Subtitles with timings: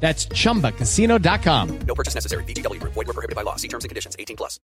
[0.00, 1.78] That's chumbacasino.com.
[1.80, 2.44] No purchase necessary.
[2.44, 2.94] VGW Group.
[2.94, 3.56] Void were prohibited by law.
[3.56, 4.16] See terms and conditions.
[4.18, 4.58] 18 plus.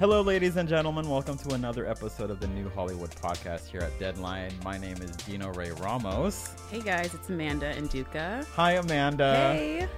[0.00, 1.08] Hello, ladies and gentlemen.
[1.08, 4.52] Welcome to another episode of the New Hollywood Podcast here at Deadline.
[4.62, 6.50] My name is Dino Ray Ramos.
[6.70, 8.44] Hey guys, it's Amanda N'Duka.
[8.48, 9.54] Hi, Amanda.
[9.54, 9.88] Hey.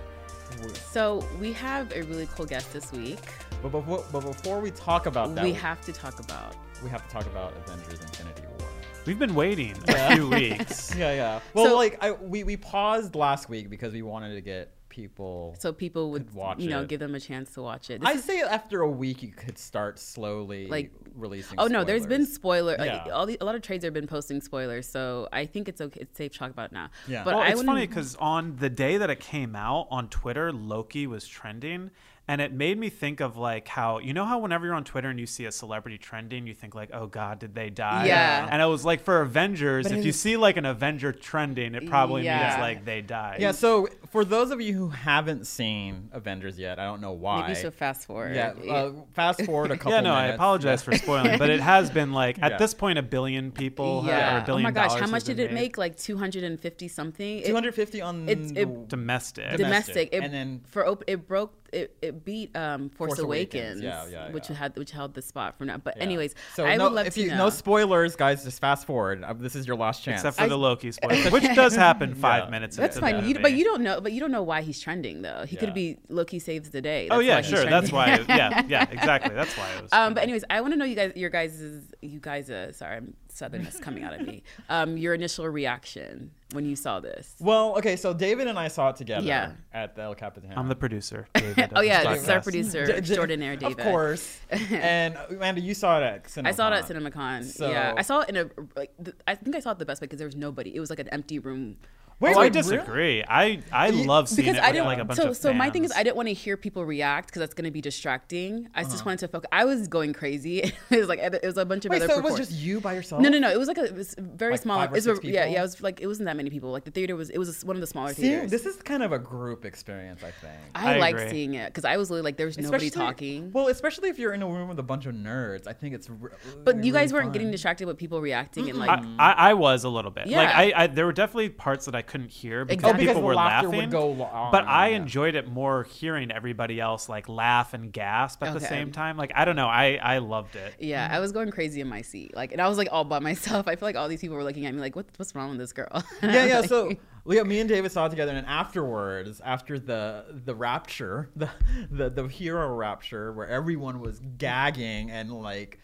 [0.93, 3.19] So we have a really cool guest this week.
[3.63, 7.07] But before, but before we talk about that, we have to talk about we have
[7.07, 8.69] to talk about Avengers: Infinity War.
[9.07, 10.95] We've been waiting a few weeks.
[10.95, 11.41] Yeah, yeah.
[11.55, 15.55] Well, so, like I, we we paused last week because we wanted to get people
[15.59, 16.89] so people would watch you know it.
[16.89, 19.59] give them a chance to watch it i is, say after a week you could
[19.59, 21.73] start slowly like releasing oh spoilers.
[21.73, 23.13] no there's been spoiler like yeah.
[23.13, 26.01] all the, a lot of trades have been posting spoilers so i think it's okay
[26.01, 28.97] it's safe to talk about now yeah but well, it's funny because on the day
[28.97, 31.91] that it came out on twitter loki was trending
[32.29, 35.09] and it made me think of like how you know how whenever you're on Twitter
[35.09, 38.07] and you see a celebrity trending, you think like, oh God, did they die?
[38.07, 38.49] Yeah.
[38.51, 41.87] And it was like for Avengers, but if you see like an Avenger trending, it
[41.87, 42.49] probably yeah.
[42.49, 43.41] means like they died.
[43.41, 43.53] Yeah.
[43.53, 47.43] So for those of you who haven't seen Avengers yet, I don't know why.
[47.43, 48.35] Maybe you should fast forward.
[48.35, 48.55] Yeah.
[48.69, 49.93] Uh, fast forward a couple.
[49.93, 50.01] yeah.
[50.01, 50.33] No, minutes.
[50.33, 52.59] I apologize for spoiling, but it has been like at yeah.
[52.59, 54.03] this point a billion people.
[54.05, 54.37] Yeah.
[54.37, 55.63] Or a billion oh my gosh, how much did it made?
[55.63, 55.79] make?
[55.79, 57.45] Like 250 something.
[57.45, 59.57] 250 on it's it, domestic.
[59.59, 60.09] Domestic.
[60.11, 64.13] It, and then for it broke it, it beat um, Force, Force Awakens, Awakens.
[64.13, 65.79] Yeah, yeah, which had which held the spot for now.
[65.79, 66.03] But yeah.
[66.05, 67.39] anyways, so I no, would love if to you, know.
[67.39, 68.45] No spoilers, guys.
[68.45, 69.25] Just fast forward.
[69.25, 72.15] Uh, this is your last chance, except for I, the Loki spoiler, which does happen
[72.15, 72.77] five minutes.
[72.77, 73.29] That's fine.
[73.29, 74.01] You, but you don't know.
[74.01, 75.45] But you don't know why he's trending though.
[75.47, 77.09] He could be Loki saves the day.
[77.11, 77.71] Oh, that's oh yeah, sure.
[77.71, 78.25] That's why.
[78.29, 79.35] Yeah, yeah, exactly.
[79.35, 79.93] That's why it was.
[79.97, 81.63] Um, but anyways, I want to know you guys, your guys,
[82.03, 82.51] you guys.
[82.51, 84.43] Uh, sorry, I'm southernness coming out of me.
[84.69, 87.37] Um, your initial reaction when you saw this?
[87.39, 89.53] Well, okay, so David and I saw it together yeah.
[89.73, 90.53] at the El Capitan.
[90.57, 91.29] I'm the producer.
[91.35, 93.79] David oh yeah, this is our producer, D- extraordinaire David.
[93.79, 94.41] Of course.
[94.51, 96.47] and Amanda, you saw it at CinemaCon.
[96.47, 97.45] I saw it at CinemaCon.
[97.45, 98.51] So, yeah, I saw it in a.
[98.75, 98.93] Like,
[99.29, 100.75] I think I saw it the best way because there was nobody.
[100.75, 101.77] It was like an empty room
[102.19, 102.95] Wait, oh, I disagree.
[102.95, 103.25] Really?
[103.29, 105.69] I I love seeing because it I didn't, like a bunch so, of So my
[105.69, 108.71] thing is, I didn't want to hear people react because that's going to be distracting.
[108.75, 108.91] I uh-huh.
[108.91, 109.49] just wanted to focus.
[109.53, 110.61] I was going crazy.
[110.91, 112.15] it was like it was a bunch of Wait, other.
[112.15, 113.21] So it was just you by yourself?
[113.21, 113.51] No, no, no.
[113.51, 114.79] It was like a it was very like small.
[114.79, 115.59] Five or six yeah, yeah.
[115.59, 116.71] It was like it wasn't that many people.
[116.71, 118.51] Like the theater was it was one of the smaller See, theaters.
[118.51, 120.55] This is kind of a group experience, I think.
[120.75, 123.53] I, I like seeing it because I was really like there was nobody talking.
[123.53, 126.09] Well, especially if you're in a room with a bunch of nerds, I think it's.
[126.09, 126.31] Re-
[126.65, 127.33] but you guys really weren't fun.
[127.33, 128.81] getting distracted with people reacting mm-hmm.
[128.81, 129.01] and like.
[129.19, 130.29] I, I, I, was a little bit.
[130.29, 130.39] Yeah.
[130.39, 133.23] Like I, I, there were definitely parts that I couldn't hear because oh, because people
[133.23, 133.95] were laughing.
[133.95, 134.97] On, oh, but I yeah.
[134.97, 138.59] enjoyed it more hearing everybody else like laugh and gasp at okay.
[138.59, 139.17] the same time.
[139.17, 140.75] Like I don't know, I I loved it.
[140.79, 142.35] Yeah, I was going crazy in my seat.
[142.35, 143.69] Like, and I was like all by myself.
[143.69, 145.59] I feel like all these people were looking at me like, what, what's wrong with
[145.59, 145.89] this girl?
[146.23, 146.61] yeah, yeah.
[146.61, 146.93] Like, so
[147.29, 151.51] yeah, me and David saw it together, and afterwards, after the the rapture, the
[151.91, 155.79] the the hero rapture, where everyone was gagging and like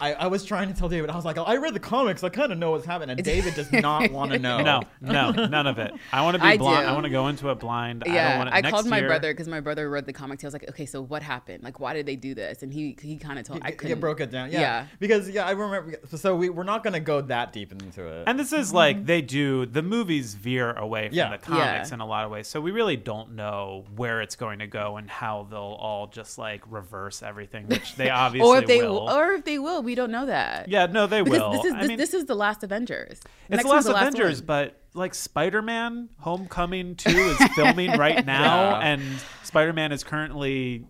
[0.00, 2.28] I, I was trying to tell David, I was like, I read the comics, I
[2.28, 3.16] kind of know what's happening.
[3.16, 4.60] And David does not want to know.
[4.60, 5.92] No, no, none of it.
[6.12, 6.86] I want to be I blind.
[6.86, 6.88] Do.
[6.88, 8.04] I want to go into it blind.
[8.06, 10.42] Yeah, I, wanna, I called my year, brother because my brother read the comics.
[10.42, 11.62] He was like, okay, so what happened?
[11.64, 12.62] Like, why did they do this?
[12.62, 13.62] And he he kind of told.
[13.62, 13.96] He, I couldn't.
[13.96, 14.50] He broke it down.
[14.50, 14.60] Yeah.
[14.60, 14.86] yeah.
[14.98, 15.96] Because yeah, I remember.
[16.16, 18.24] So we we're not gonna go that deep into it.
[18.26, 19.66] And this is like they do.
[19.66, 21.30] The movies veer away from yeah.
[21.30, 21.94] the comics yeah.
[21.94, 22.46] in a lot of ways.
[22.46, 26.38] So we really don't know where it's going to go and how they'll all just
[26.38, 29.10] like reverse everything, which they obviously or if they will.
[29.10, 30.68] Or if they will, we don't know that.
[30.68, 31.52] Yeah, no, they because will.
[31.52, 33.20] This is this, mean, this, is the last Avengers.
[33.48, 34.46] The it's the last, the last Avengers, one.
[34.46, 38.88] but like Spider-Man: Homecoming Two is filming right now, yeah.
[38.88, 39.02] and
[39.44, 40.84] Spider-Man is currently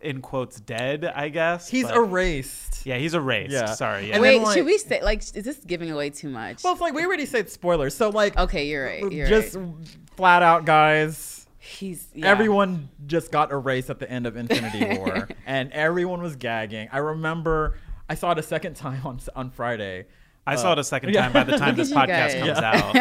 [0.00, 1.04] in quotes dead.
[1.04, 2.84] I guess he's but, erased.
[2.84, 3.52] Yeah, he's erased.
[3.52, 3.66] Yeah.
[3.74, 4.08] Sorry.
[4.08, 4.18] Yeah.
[4.18, 6.64] Wait, like, should we say like is this giving away too much?
[6.64, 9.12] Well, it's like we already said spoilers, so like okay, you're right.
[9.12, 9.72] You're just right.
[10.16, 11.46] flat out, guys.
[11.58, 12.26] He's yeah.
[12.26, 16.88] everyone just got erased at the end of Infinity War, and everyone was gagging.
[16.90, 17.76] I remember
[18.10, 20.06] I saw it a second time on on Friday.
[20.46, 21.22] I saw it a second yeah.
[21.22, 22.34] time by the time this podcast guys.
[22.34, 22.92] comes out.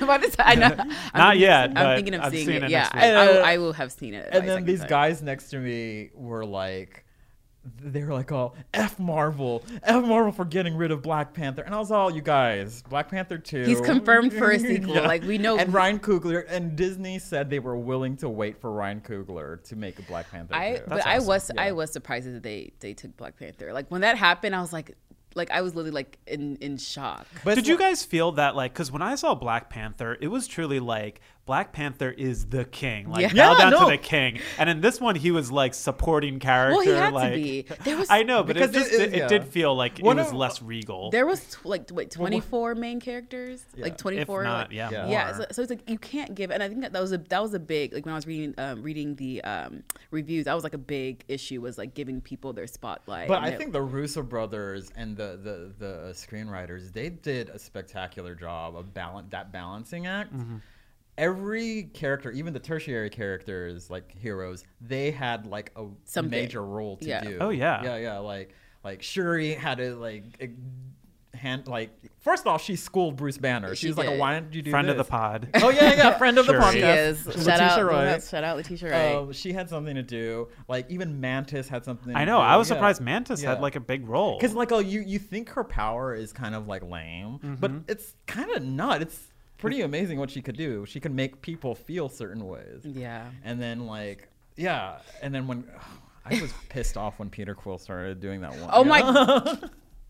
[0.06, 0.66] By the time- I know.
[0.78, 0.88] I'm Not
[1.32, 2.64] thinking- yet, I'm thinking of I'm seeing seeing it.
[2.64, 3.02] it yeah, next week.
[3.02, 4.30] I, And, uh, I, I will have seen it.
[4.32, 4.88] by and then these sight.
[4.88, 7.04] guys next to me were like
[7.82, 11.74] they were like oh f marvel f marvel for getting rid of black panther and
[11.74, 14.94] i was all you guys black panther 2 He's confirmed for a sequel.
[14.94, 18.70] Like, we know- and ryan coogler and disney said they were willing to wait for
[18.72, 20.82] ryan coogler to make a black panther I 2.
[20.88, 21.26] but I awesome.
[21.26, 23.72] was I was surprised that they they took Black Panther.
[23.72, 24.96] Like when that happened, I was like
[25.34, 27.26] like I was literally like in in shock.
[27.44, 30.46] but Did you guys feel that like because when I saw Black Panther, it was
[30.46, 33.28] truly like Black Panther is the king, like Yeah.
[33.28, 33.84] bow Yeah, down no.
[33.84, 34.40] to the king.
[34.58, 36.74] And in this one, he was like supporting character.
[36.76, 37.66] Well, he had to be.
[37.84, 39.28] There was- I know, but it Because it just is- it, yeah.
[39.28, 41.12] did feel like One it was of- less regal.
[41.12, 43.84] There was tw- like wait twenty four main characters, Yeah.
[43.84, 44.42] like twenty four.
[44.42, 45.08] if not, like, yeah, Yeah.
[45.08, 47.18] Yeah, so, so it's like you can't give, and I think that, that was a
[47.18, 50.54] that was a big like when I was reading um, reading the um, reviews, that
[50.54, 53.28] was like a big issue was like giving people their spotlight.
[53.28, 57.58] But I it- think the Russo brothers and the the the screenwriters they did a
[57.60, 60.34] spectacular job of balance that balancing act.
[60.34, 60.56] Mm-hmm.
[61.18, 66.30] Every character, even the tertiary characters like heroes, they had like a Something.
[66.30, 67.22] major role to Yeah.
[67.22, 67.38] do.
[67.40, 67.82] Oh, yeah.
[67.82, 68.18] yeah, yeah.
[68.18, 68.54] Like
[68.84, 70.24] like Shuri had to like
[71.34, 71.90] hand like
[72.20, 73.74] first off she schooled Bruce Banner.
[73.74, 74.18] She, She was like, did.
[74.18, 75.48] "Why didn't you do friend of the pod.
[75.56, 76.64] Oh yeah, yeah, friend of the Shuri.
[76.64, 76.72] podcast.
[76.72, 78.22] she is Letitia shout out Wright.
[78.22, 79.14] shout out Letitia Wright.
[79.16, 80.48] Um, she had something to do.
[80.68, 82.14] Like even Mantis had something.
[82.16, 82.38] I to know.
[82.38, 82.42] do.
[82.42, 82.76] I was Yeah.
[82.76, 83.50] surprised Mantis Yeah.
[83.50, 84.38] had like a big role.
[84.38, 87.80] Because like oh you you think her power is kind of like lame, but Mm-hmm.
[87.90, 89.02] it's kind of not.
[89.02, 89.18] It's
[89.58, 90.84] pretty amazing what she could do.
[90.86, 92.80] She can make people feel certain ways.
[92.84, 93.26] yeah.
[93.44, 95.64] And then like yeah, and then when
[96.24, 98.70] I was pissed off when Peter Quill started doing that one.
[98.72, 99.58] Oh you my-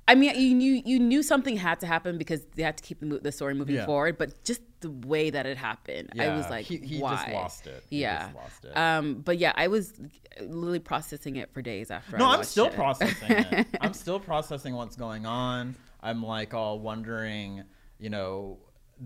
[0.08, 3.00] I mean, you knew you knew something had to happen because they had to keep
[3.00, 3.87] the, the story moving Yeah.
[3.87, 4.16] forward.
[4.19, 7.16] But just the way that it happened, I was like, he- he why?
[7.16, 7.82] just lost it.
[7.90, 8.22] He Yeah.
[8.22, 8.76] just lost it.
[8.76, 9.94] Um, but yeah, I was
[10.40, 12.16] literally processing it for days after.
[12.16, 12.75] I was like, No, I I'm still it.
[12.75, 13.66] processing it.
[13.81, 15.75] I'm still processing what's going on.
[16.00, 17.64] I'm like all wondering,
[17.98, 18.58] you know,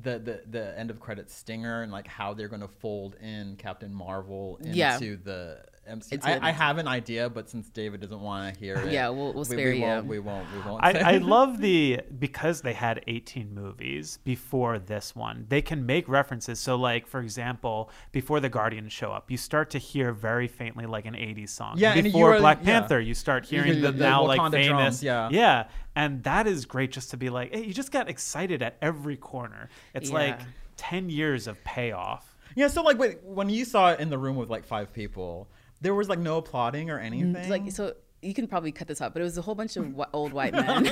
[0.03, 3.57] the the the end of credit stinger and like how they're going to fold in
[3.57, 4.99] Captain Marvel into Yeah.
[4.99, 6.13] the MCU.
[6.13, 9.09] Into I, I have an idea, but since David doesn't want to hear it, Yeah,
[9.09, 9.83] we'll- we'll we, spare we you.
[9.83, 10.47] Won't, we won't.
[10.55, 10.83] We won't.
[10.85, 15.47] I, I love the because they had 18 movies before this one.
[15.49, 16.61] They can make references.
[16.61, 20.87] So, like for example, before the Guardians show up, you start to hear very faintly
[20.87, 21.75] like an 80s song.
[21.77, 22.81] Yeah, and before are- Black yeah.
[22.81, 24.67] Panther, you start hearing the, the- the now like famous.
[24.69, 25.29] drums, yeah.
[25.33, 28.77] yeah, and that is great just to be like, hey, you just got excited at
[28.81, 29.69] every corner.
[29.95, 30.41] It's like
[30.77, 32.35] 10 years of payoff.
[32.57, 32.69] Yeah.
[32.69, 35.49] So like, wait, when you saw it in the room with like five people,
[35.81, 37.35] there was like no applauding or anything.
[37.35, 39.77] Mm, Like so, you can probably cut this out, but it was a whole bunch
[39.77, 40.85] of wh- old white men.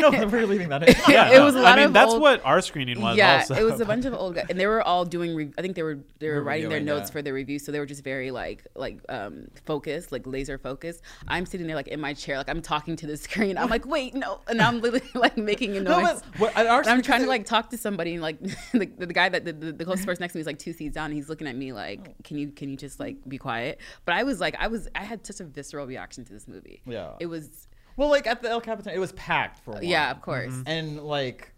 [0.00, 0.94] no, we're leaving that in.
[1.08, 1.44] Yeah, It no.
[1.44, 3.16] was a lot I mean, of that's old- what our screening was.
[3.16, 3.54] yeah, also.
[3.54, 5.34] it was a bunch of old guys, and they were all doing.
[5.36, 7.12] Re- I think they were they were They're writing their notes yeah.
[7.12, 11.02] for their review, so they were just very like like um focused, like laser focused.
[11.28, 13.56] I'm sitting there like in my chair, like I'm talking to the screen.
[13.56, 16.22] I'm like, wait, no, and I'm literally like making a No, noise.
[16.38, 18.40] but what- our I'm trying to like talk to somebody, and like
[18.72, 20.72] the, the guy that the, the, the closest person next to me is like two
[20.72, 23.38] seats down, and he's looking at me like, can you can you just like be
[23.38, 23.80] quiet?
[24.04, 26.63] But I was like, I was I had such a visceral reaction to this movie.
[26.86, 27.12] Yeah.
[27.20, 29.84] it was Well, like at the El Capitan, it was packed for one.
[29.84, 30.52] yeah, of course.
[30.52, 30.68] Mm-hmm.
[30.68, 31.50] And like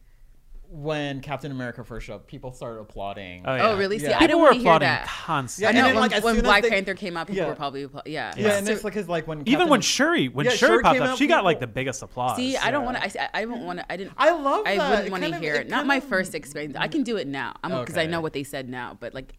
[0.69, 3.45] when Captain America first showed up, people started applauding.
[3.47, 3.69] Oh, oh yeah.
[3.69, 3.99] Oh, really?
[3.99, 4.17] See, Yeah.
[4.17, 5.07] I People didn't were want to hear applauding that.
[5.07, 5.67] constantly.
[5.67, 7.49] I And know then, when, like, when Black they- Panther came out, people Yeah.
[7.49, 8.33] were probably appla- yeah.
[8.37, 10.83] Yeah, and So- it's like because like when Even when Shuri, when Yeah, Shuri Shuri
[10.83, 12.37] popped came up, she got like the biggest applause.
[12.37, 12.93] See, I don't Yeah.
[13.01, 13.23] want to.
[13.23, 13.93] I, I don't want to.
[13.93, 14.13] I didn't.
[14.17, 15.69] I love I wouldn't want to hear it it.
[15.71, 16.77] Not my first experience.
[16.77, 16.93] I mm.
[16.93, 17.55] can do it now.
[17.63, 18.97] I'm because I know what they said now.
[18.99, 19.35] But like,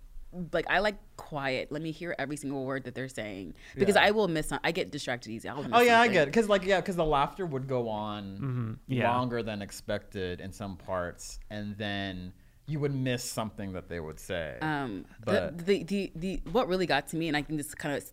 [0.53, 1.71] like I like quiet.
[1.71, 4.03] Let me hear every single word that they're saying because Yeah.
[4.05, 4.47] I will miss.
[4.47, 5.49] some- I get distracted easy.
[5.49, 6.25] I'll miss Oh yeah, I get.
[6.25, 8.73] Because like yeah, because the laughter would go on Mm-hmm.
[8.93, 9.11] Yeah.
[9.11, 12.33] longer than expected in some parts, and then
[12.67, 14.57] you would miss something that they would say.
[14.61, 17.73] Um, But- the, the the the what really got to me, and I think this
[17.75, 18.03] kind of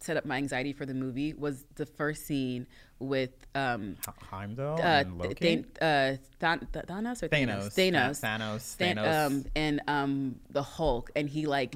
[0.00, 2.66] set up my anxiety for the movie, was the first scene
[3.00, 3.96] with um,
[4.30, 5.34] Heimdall uh, and Loki.
[5.34, 7.74] Th- uh, Than- Th- Thanos or Thanos.
[7.74, 8.20] Thanos.
[8.20, 8.76] Thanos.
[8.76, 9.26] Than- Thanos.
[9.26, 11.74] Um, and um, the Hulk, and he like,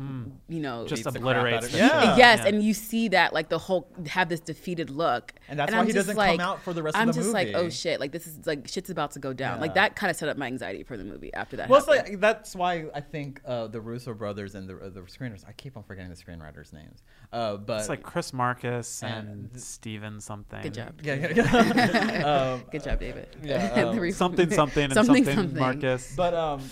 [0.49, 2.17] you know, Just Beats the crap obliterates out Yeah.
[2.17, 2.47] yes, Yeah.
[2.49, 5.87] and you see that like the Hulk have this defeated look, And that's I'm why
[5.87, 7.19] he doesn't come out for the rest of the movie.
[7.19, 9.61] I'm just like, oh shit, like this is like shit's about to go down.
[9.61, 11.69] Like that kind of set up my anxiety for the movie after that.
[11.69, 15.01] Well, it's like that's why I think uh, the Russo brothers and the uh, the
[15.03, 15.45] screenwriters.
[15.49, 17.03] I keep on forgetting the screenwriters' names.
[17.33, 20.61] Uh, but It's like Chris Marcus and And- Steven something.
[20.63, 20.93] Good job.
[21.03, 22.53] yeah, yeah, yeah.
[22.55, 23.29] um, Good job, David.
[23.43, 25.59] yeah, um, re- Something something and Something, something, something.
[25.59, 26.15] Marcus.
[26.17, 26.63] but um,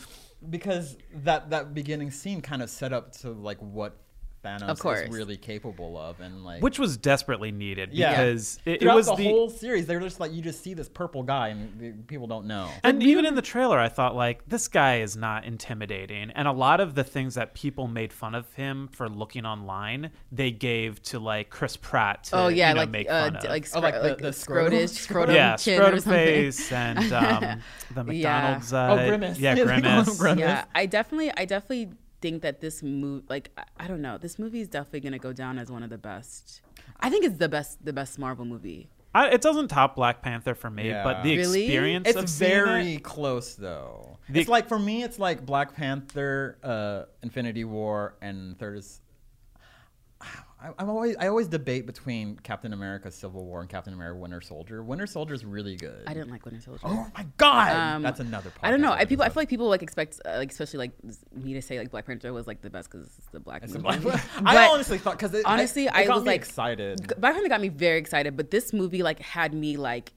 [0.49, 3.97] because that that beginning scene kind of set up to like what
[4.45, 5.01] Thanos Of course.
[5.01, 8.11] is really capable of, and like which was desperately needed Yeah.
[8.11, 10.73] because it, it throughout was the, the whole series, they're just like you just see
[10.75, 12.69] this purple guy, and the, people don't know.
[12.83, 16.53] And even in the trailer, I thought like this guy is not intimidating, and a
[16.53, 21.03] lot of the things that people made fun of him for looking online, they gave
[21.05, 22.25] to like Chris Pratt.
[22.25, 23.45] To, Oh yeah, you know, like make uh, fun d- of.
[23.51, 26.27] like, Oh, scro- like the- like the a scrotum- scrotish, scrotum yeah, chin scrotum something.
[26.27, 27.63] face and um,
[27.95, 28.41] the Yeah.
[28.41, 28.73] McDonald's.
[28.73, 29.39] Uh, Oh, Grimace.
[29.39, 30.19] Yeah, Yeah, they call him grimace.
[30.19, 30.41] Grimace.
[30.41, 34.39] Yeah, I definitely, I definitely think that this movie, like, I, I don't know, this
[34.39, 36.61] movie is definitely gonna go down as one of the best.
[37.01, 38.89] I think it's the best, the best Marvel movie.
[39.15, 41.03] I, it doesn't top Black Panther for me, Yeah.
[41.03, 41.65] but the Really?
[41.65, 42.07] experience.
[42.09, 44.19] It's seeing very it- close though.
[44.29, 49.01] The- it's like for me, it's like Black Panther, uh, Infinity War, and third is.
[50.63, 54.41] I, I'm always I always debate between Captain America: Civil War and Captain America: Winter
[54.41, 54.83] Soldier.
[54.83, 56.05] Winter Soldier is really good.
[56.07, 56.81] I didn't like Winter Soldier.
[56.85, 58.51] Oh my god, Um, that's another.
[58.51, 58.65] Part.
[58.65, 58.93] I don't know.
[58.93, 60.93] I people, I feel like people like expect, uh, like especially like
[61.33, 63.73] me to say like Black Panther was like the best because it's the black It's
[63.75, 63.99] movie.
[64.01, 67.15] Black- I honestly thought because honestly, it, I it got was, like, excited.
[67.19, 70.13] Black Panther got me very excited, but this movie like had me like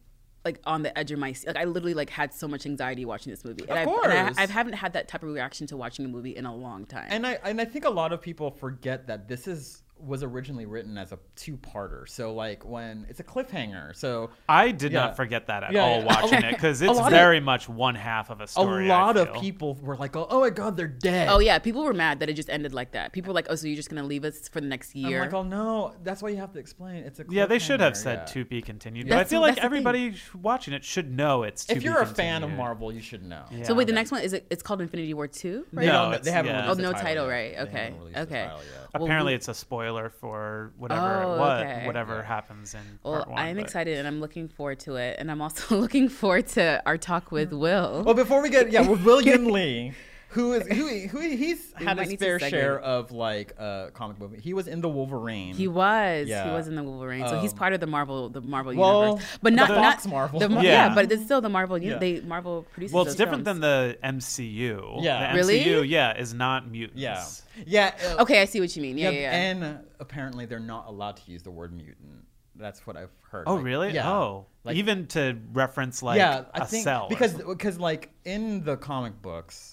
[0.46, 1.48] like on the edge of my seat.
[1.48, 3.64] Like I literally like had so much anxiety watching this movie.
[3.64, 4.38] And, Of I've, and course.
[4.38, 6.86] I, I haven't had that type of reaction to watching a movie in a long
[6.86, 7.08] time.
[7.10, 10.66] And I and I think a lot of people forget that this is was originally
[10.66, 12.08] written as a two-parter.
[12.10, 13.96] So like when it's a cliffhanger.
[13.96, 15.02] So I did Yeah.
[15.02, 16.06] not forget that at Yeah, all yeah.
[16.06, 18.88] watching it because it's lot of- very much one half of a a story.
[18.88, 21.84] A lot of people were like, "Oh, oh my god, they're dead." oh yeah, people
[21.84, 23.14] were mad that it just ended like that.
[23.14, 25.28] People were like, oh, so you're just gonna leave us for the next year?" I'm
[25.28, 27.04] like, "Oh no, that's why you have to explain.
[27.06, 28.34] It's a Yeah, they should have said yeah.
[28.34, 29.08] to be continued.
[29.08, 29.16] Yeah.
[29.16, 29.66] But I feel like that's the thing.
[29.88, 32.52] everybody watching it should know it's If be you're a fan of.
[32.52, 33.46] Marvel, you should know.
[33.50, 33.64] Yeah.
[33.64, 34.46] so wait, the next one is it?
[34.50, 35.66] It's called Infinity War two.
[35.72, 35.86] Right?
[35.86, 36.64] No, don't, they haven't yeah.
[36.70, 38.44] released Oh, no title, right, okay, okay.
[38.44, 38.90] title yet.
[38.94, 41.86] Well, Apparently, it's a spoiler for whatever Oh, it was, okay.
[41.88, 42.24] whatever Yeah.
[42.24, 43.40] happens in Well, part one.
[43.40, 46.48] I am but- excited and I'm looking forward to it, and I'm also looking forward
[46.50, 48.04] to our talk with Will.
[48.06, 49.94] Well, before we get yeah, with William Lee,
[50.34, 54.36] who is who who he's had might his fair share of like uh comic book.
[54.40, 55.54] He was in the Wolverine.
[55.56, 56.28] He was.
[56.28, 59.04] He was in the Wolverine, so he's Um, part of the Marvel, the Marvel well,
[59.04, 60.40] universe, but the not Fox not Marvel.
[60.40, 60.62] The, Yeah.
[60.62, 60.96] yeah.
[60.96, 61.78] but it's still the Marvel.
[61.78, 61.98] uni- Yeah.
[62.00, 62.94] They Marvel produces.
[62.94, 63.60] Well, it's different films.
[63.62, 65.00] than the MCU.
[65.04, 65.32] Yeah.
[65.32, 65.60] the Really?
[65.64, 67.00] MCU, yeah, is not mutants.
[67.02, 67.24] yeah,
[67.66, 67.92] yeah.
[68.18, 68.98] uh, Okay, I see what you mean.
[68.98, 69.20] Yeah, yeah.
[69.22, 69.32] yeah.
[69.32, 72.26] And uh, apparently, they're not allowed to use the word mutant.
[72.56, 73.46] That's what I've heard.
[73.48, 73.94] Oh, Like, really?
[73.94, 74.12] Yeah.
[74.12, 78.64] Oh, Like- even to reference like yeah, I a think cell because because like in
[78.64, 79.73] the comic books,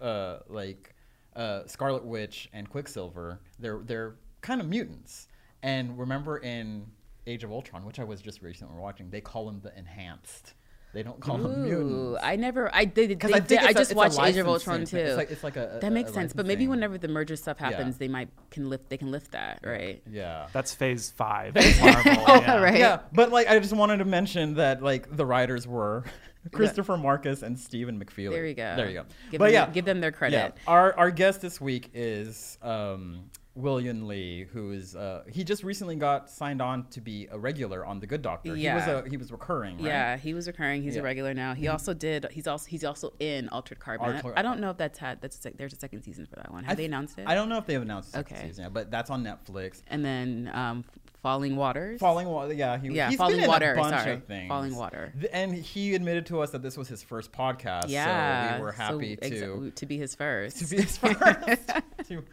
[0.00, 0.94] uh, like
[1.36, 5.28] uh, Scarlet Witch and Quicksilver, they're they're kind of mutants.
[5.62, 6.86] And remember in
[7.26, 10.54] Age of Ultron, which I was just recently watching, they call them the enhanced.
[10.94, 12.20] They don't call them Ooh, mutants.
[12.24, 12.74] I never.
[12.74, 13.10] I did.
[13.10, 14.96] Because They, I did think I just a watched Age of Ultron too.
[14.96, 16.32] It's like- it's like a- that makes a sense.
[16.32, 18.88] But maybe whenever the merger stuff happens, they might can lift.
[18.88, 20.02] They can lift that, right?
[20.10, 20.46] yeah.
[20.52, 21.56] that's Phase Five.
[21.56, 22.60] of Marvel, yeah.
[22.60, 22.78] right.
[22.78, 26.04] Yeah, but like I just wanted to mention that like the writers were
[26.52, 28.30] Christopher Marcus and Stephen McFeely.
[28.30, 28.76] There you go.
[28.76, 29.04] There you go.
[29.30, 30.36] Give but them, yeah, give them their credit.
[30.56, 35.42] Yeah, our our guest this week is um, Will Yun Lee, who is uh, he
[35.42, 38.48] just recently got signed on to be a regular on The Good Doctor.
[38.48, 39.02] He was Yeah.
[39.04, 39.76] a he was recurring.
[39.78, 39.86] Right?
[39.86, 40.82] Yeah, he was recurring.
[40.82, 40.98] He's Yeah.
[40.98, 41.04] Mm-hmm.
[41.04, 41.54] a regular now.
[41.54, 42.26] He also did.
[42.30, 44.20] He's also he's also in Altered Carbon.
[44.36, 46.52] I don't know if that's had that's a sec, there's a second season for that
[46.52, 46.64] one.
[46.64, 47.26] Have they announced it?
[47.26, 48.46] I don't know if they've announced the second Okay.
[48.48, 49.82] season yet, but that's on Netflix.
[49.88, 50.84] And then um,
[51.22, 51.98] Falling Waters.
[52.00, 54.12] Falling Water, yeah, he, Yeah, he's Falling been in Water, a bunch sorry.
[54.14, 54.48] of things.
[54.48, 55.12] Falling Water.
[55.32, 57.86] And he admitted to us that this was his first podcast.
[57.88, 60.58] Yeah, so we were happy so exa- to to be his first.
[60.58, 61.18] to be his first.
[61.26, 62.24] to, to,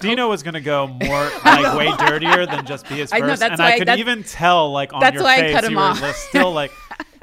[0.00, 3.48] Dino was gonna go more like way dirtier than just be his I first, know,
[3.48, 5.54] that's and why- I could that's- even tell like on that's your why I face
[5.54, 6.02] cut him you were off.
[6.02, 6.72] li- still like.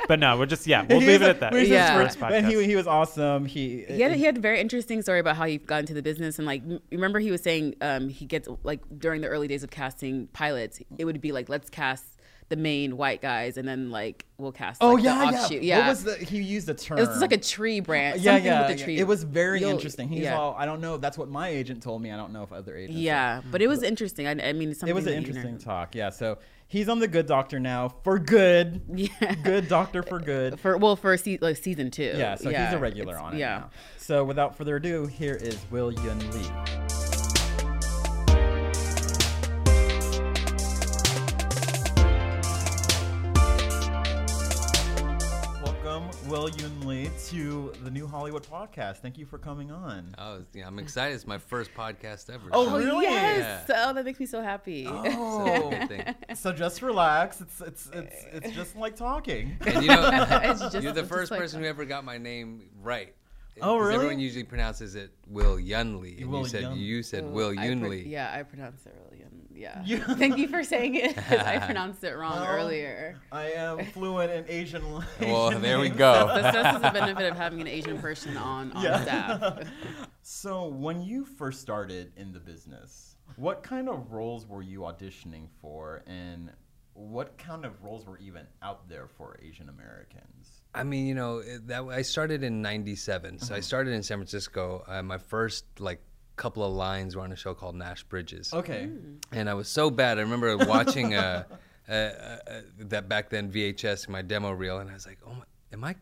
[0.07, 1.51] But no, we're just yeah, we'll leave it at that.
[1.51, 1.93] we're Yeah.
[1.95, 3.45] First And he, he was awesome.
[3.45, 6.01] He he had, he had a very interesting story about how he got into the
[6.01, 9.61] business and like remember he was saying um, he gets like during the early days
[9.63, 12.05] of casting pilots it would be like let's cast
[12.49, 15.41] the main white guys and then like we'll cast Oh yeah, yeah.
[15.43, 15.61] offshoot.
[15.63, 16.15] yeah What was the?
[16.17, 16.97] He used a term.
[16.97, 18.83] it was like a tree branch yeah, something yeah, with the yeah.
[18.85, 20.09] tree It was very You'll- interesting.
[20.09, 20.37] He's yeah.
[20.37, 20.55] all.
[20.57, 20.97] I don't know.
[20.97, 22.11] That's what my agent told me.
[22.11, 22.97] I don't know if other agents.
[22.99, 25.93] yeah but it was interesting I, I mean It was an interesting talk.
[25.95, 26.09] Yeah.
[26.09, 28.81] So he's on the Good Doctor now for good.
[28.95, 29.35] Yeah.
[29.35, 30.59] Good Doctor for good.
[30.59, 32.33] for well for se- like season two Yeah.
[32.35, 33.39] So he's a regular on it.
[33.39, 33.69] yeah Now.
[33.97, 37.08] So without further ado, here is Will Yun Lee.
[46.29, 48.97] Welcome, Will Yun Lee, to the New Hollywood Podcast.
[48.97, 50.13] Thank you for coming on.
[50.17, 51.15] Oh, yeah, I'm excited.
[51.15, 52.49] It's my first podcast ever.
[52.53, 53.05] Oh, really?
[53.05, 55.71] yes oh that makes me so happy Oh.
[56.35, 57.41] So just relax.
[57.41, 59.57] It's it's it's it's just like talking.
[59.65, 62.69] And you know, just, you're the first just like- person who ever got my name
[62.81, 63.15] right.
[63.61, 63.95] Oh, 'Cause really?
[63.95, 67.49] Everyone usually pronounces it Will Yunley, and Will you said Yun- you said Oh, Will
[67.49, 68.07] I pro- Yunley.
[68.07, 69.08] yeah, I pronounce it really.
[69.59, 69.83] Yeah.
[69.83, 73.17] You- Thank you for saying it 'cause I pronounced it wrong Well, earlier.
[73.31, 74.81] I am fluent in Asian.
[74.83, 75.07] Language.
[75.19, 75.97] Well, Asian there we names.
[75.97, 76.27] go.
[76.33, 79.01] That's, that's the benefit of having an Asian person on, on Yeah.
[79.01, 79.69] staff.
[80.21, 85.47] So when you first started in the business, What kind of roles were you auditioning
[85.61, 86.51] for, and
[86.93, 90.61] what kind of roles were even out there for Asian Americans?
[90.73, 94.83] I mean, you know, that I started in '97, so I started in San Francisco.
[94.87, 96.01] Uh, my first like
[96.39, 98.53] couple of lines were on a show called Nash Bridges.
[98.53, 98.89] Okay.
[99.33, 100.17] and I was so bad.
[100.17, 101.43] I remember watching uh,
[101.89, 105.43] uh, uh, that back then VHS, my demo reel, and I was like, "Oh my,
[105.73, 105.95] am I?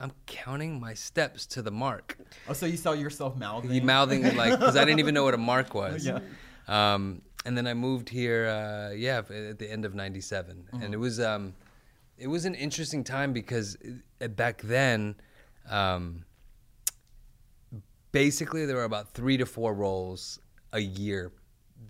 [0.00, 3.70] I'm counting my steps to the mark." Oh, so you saw yourself mouthing?
[3.70, 6.04] He mouthing like because I didn't even know what a mark was.
[6.04, 6.18] Yeah.
[6.66, 10.98] Um, and then I moved here, uh, yeah, at the end of '97, and it
[10.98, 11.54] was um,
[12.18, 13.76] it was an interesting time because
[14.20, 15.14] uh, back then.
[15.68, 16.24] Um,
[18.12, 20.40] basically there were about three to four roles
[20.72, 21.32] a year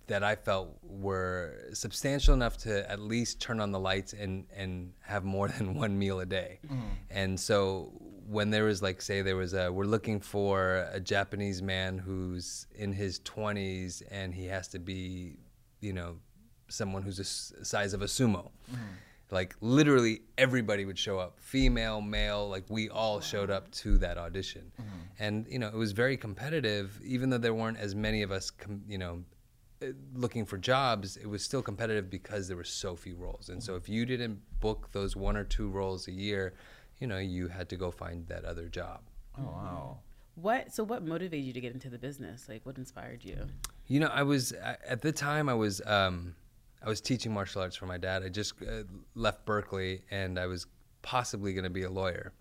[0.06, 4.92] that I felt were substantial enough to at least turn on the lights and and
[5.00, 6.60] have more than one meal a day.
[6.66, 6.80] Mm.
[7.10, 7.92] And so
[8.26, 12.66] when there was like say there was a we're looking for a Japanese man who's
[12.74, 15.36] in his 20s and he has to be,
[15.80, 16.16] you know,
[16.68, 18.50] someone who's the size of a sumo.
[18.70, 18.78] Mm.
[19.32, 24.18] Like literally everybody would show up, female, male, like we all showed up to that
[24.18, 24.72] audition.
[25.18, 28.50] And you know, it was very competitive even though there weren't as many of us,
[28.50, 29.22] com- you know,
[29.82, 33.48] uh, looking for jobs, it was still competitive because there were so few roles.
[33.48, 36.54] And so if you didn't book those one or two roles a year,
[36.98, 39.00] you know, you had to go find that other job.
[39.38, 39.98] Oh wow.
[40.34, 40.72] What?
[40.72, 42.48] So what motivated you to get into the business?
[42.48, 43.46] Like, what inspired you?
[43.86, 46.34] You know, I was at the time I was um,
[46.82, 48.22] I was teaching martial arts for my dad.
[48.22, 48.82] I just uh,
[49.14, 50.66] left Berkeley, and I was
[51.02, 52.32] possibly going to be a lawyer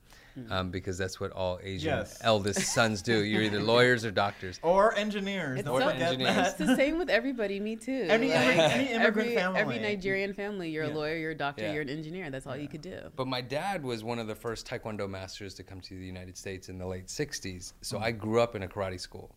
[0.49, 2.17] um, because that's what all Asian Yes.
[2.21, 3.23] eldest sons do.
[3.25, 4.57] You're either lawyers or doctors.
[4.63, 5.59] Or engineers.
[5.59, 6.47] It's Don't so- forget engineers.
[6.49, 7.59] It's the same with everybody.
[7.59, 8.05] Me too.
[8.09, 9.59] Any Like, immigrant- any immigrant every, family.
[9.59, 10.93] Every Nigerian family, you're Yeah.
[10.93, 11.73] a lawyer, you're a doctor, Yeah.
[11.73, 12.29] you're an engineer.
[12.29, 12.97] That's all you could do.
[13.17, 16.37] But my dad was one of the first Taekwondo masters to come to the United
[16.37, 17.73] States in the late 60s.
[17.81, 19.35] So I grew up in a karate school.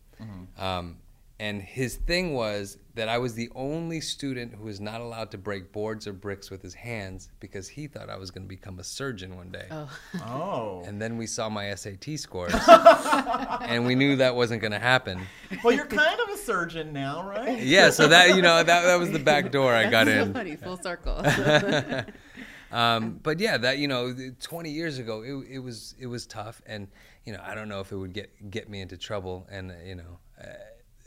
[0.57, 0.97] Um,
[1.39, 5.37] and his thing was that I was the only student who was not allowed to
[5.37, 8.77] break boards or bricks with his hands because he thought I was going to become
[8.77, 9.65] a surgeon one day.
[9.71, 9.89] Oh.
[10.21, 10.83] oh.
[10.85, 15.21] And then we saw my SAT scores, and we knew that wasn't going to happen.
[15.63, 17.61] Well, you're kind of a surgeon now, right?
[17.73, 20.33] Yeah, so that you know that that was the back door I got so in.
[20.33, 21.25] funny, full circle.
[22.71, 26.61] um, but yeah, that you know, 20 years ago, it, it was it was tough,
[26.67, 26.87] and
[27.25, 29.95] you know, I don't know if it would get get me into trouble, and you
[29.95, 30.51] know, uh,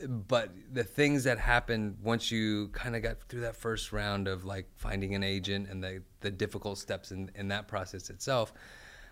[0.05, 4.45] but the things that happened once you kind of got through that first round of
[4.45, 8.53] like finding an agent and the the difficult steps in in that process itself,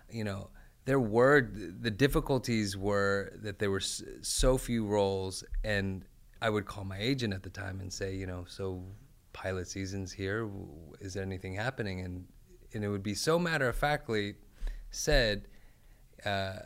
[0.10, 0.50] you know.
[0.86, 6.06] There were the difficulties were that there were so few roles, and
[6.44, 8.84] I would call my agent at the time and say, you know, so
[9.34, 10.48] pilot season's here,
[11.02, 12.02] is there anything happening?
[12.02, 12.28] And
[12.74, 14.36] and it would be so matter of factly
[14.92, 15.48] said
[16.24, 16.60] uh,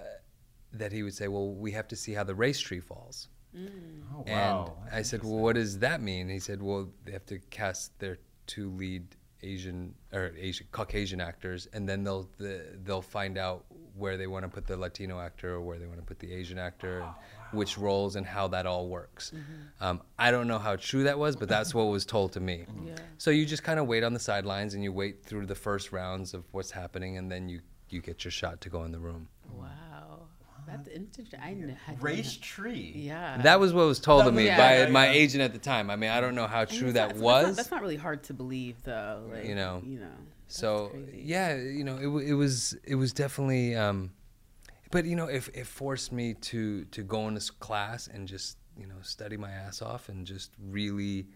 [0.73, 3.29] that he would say, well, we have to see how the race tree falls.
[3.55, 4.01] Mm.
[4.15, 4.71] Oh, And.
[4.91, 6.29] I said, well, what does that mean?
[6.29, 9.03] He said, well, they have to cast their two lead
[9.41, 14.43] Asian or Asian Caucasian actors, and then they'll the, they'll find out where they want
[14.43, 17.09] to put the Latino actor or where they want to put the Asian actor, and
[17.09, 19.31] oh, which roles and how that all works.
[19.31, 19.83] Mm-hmm.
[19.83, 22.49] Um, I don't know how true that was, but that's what was told to me.
[22.69, 22.87] Mm-hmm.
[22.87, 22.95] Yeah.
[23.17, 25.91] So you just kind of wait on the sidelines and you wait through the first
[25.91, 28.99] rounds of what's happening, and then you you get your shot to go in the
[28.99, 29.27] room.
[30.69, 31.39] Wow, that's interesting.
[31.39, 32.93] I kn- had Race tree.
[32.95, 33.37] Yeah.
[33.41, 35.11] That was what was told to me Yeah, by yeah, my yeah.
[35.13, 35.89] agent at the time.
[35.89, 37.47] I mean, I don't know how true that not- that's was.
[37.47, 39.23] Not, that's not really hard to believe, though.
[39.31, 39.81] Like, You know.
[39.85, 40.07] You know.
[40.47, 41.23] so crazy.
[41.25, 43.75] yeah, you know, it, it was it was definitely.
[43.75, 44.11] Um,
[44.91, 48.57] but you know, it, it forced me to to go in this class and just
[48.77, 51.27] you know study my ass off and just really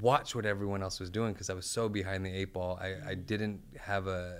[0.00, 2.78] watch what everyone else was doing because I was so behind the eight ball.
[2.80, 4.34] I, I didn't have a,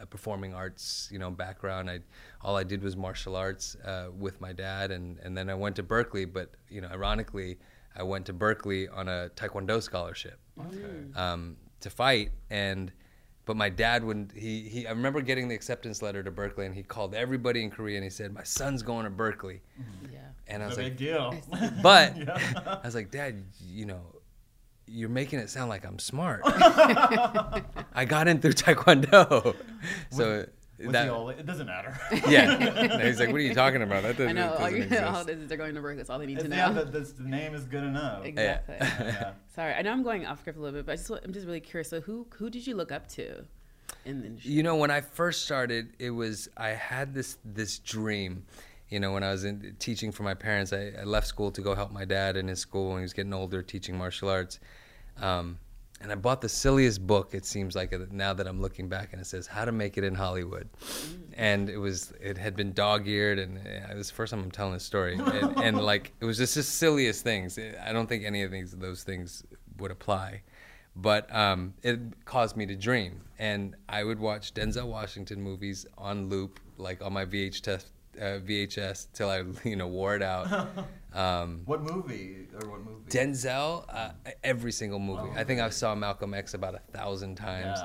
[0.00, 1.90] a performing arts you know background.
[1.90, 2.00] I
[2.42, 5.76] all I did was martial arts uh, with my dad, and and then I went
[5.76, 6.24] to Berkeley.
[6.24, 7.58] But you know, ironically,
[7.96, 10.38] I went to Berkeley on a Taekwondo scholarship
[11.16, 12.92] um, to fight and.
[13.46, 14.32] But my dad wouldn't.
[14.32, 14.86] He, he.
[14.86, 18.02] I remember getting the acceptance letter to Berkeley, and he called everybody in Korea, and
[18.02, 19.60] he said, "My son's going to Berkeley."
[20.10, 20.20] Yeah.
[20.46, 21.34] And I was a like, big deal.
[21.82, 22.78] but Yeah.
[22.82, 24.00] I was like, Dad, you know,
[24.86, 26.42] you're making it sound like I'm smart.
[26.44, 29.54] I got in through Taekwondo.
[30.10, 30.46] So
[30.78, 31.98] With that, the old- it doesn't matter.
[32.28, 32.52] yeah.
[32.52, 34.02] And he's like, what are you talking about?
[34.02, 34.52] That doesn't, I know.
[34.54, 35.26] All, doesn't you, all exist.
[35.26, 35.96] this is they're going to work.
[35.96, 36.56] That's all they need to know.
[36.56, 38.24] yeah, the, the, the name is good enough.
[38.24, 38.76] exactly.
[38.80, 39.32] Yeah.
[39.54, 41.46] Sorry, I know I'm going off script a little bit, but I just, I'm just
[41.46, 41.88] really curious.
[41.88, 43.44] So who who did you look up to
[44.04, 44.50] in the industry?
[44.52, 48.44] You know, when I first started, it was I had this this dream.
[48.88, 51.60] You know, when I was in, teaching for my parents, I, I left school to
[51.60, 54.60] go help my dad in his school when he was getting older, teaching martial arts.
[55.20, 55.58] Um,
[56.00, 57.34] and I bought the silliest book.
[57.34, 60.04] It seems like now that I'm looking back, and it says "How to Make It
[60.04, 60.68] in Hollywood,"
[61.34, 64.74] and it was it had been dog-eared, and it was the first time I'm telling
[64.74, 67.58] this story, and, and like it was just the silliest things.
[67.58, 69.44] I don't think any of these those things
[69.78, 70.42] would apply,
[70.94, 76.28] but um, it caused me to dream, and I would watch Denzel Washington movies on
[76.28, 77.86] loop, like on my VHS
[78.20, 80.68] uh, VHS till I you know wore it out.
[81.14, 83.08] Um, What movie or what movie?
[83.08, 84.10] Denzel, uh,
[84.42, 85.28] every single movie.
[85.36, 87.78] I think I saw Malcolm X about a thousand times.